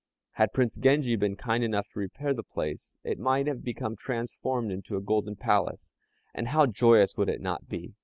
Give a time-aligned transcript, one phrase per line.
[0.31, 4.71] Had Prince Genji been kind enough to repair the place, it might have become transformed
[4.71, 5.93] into a golden palace,
[6.33, 7.93] and how joyous would it not be?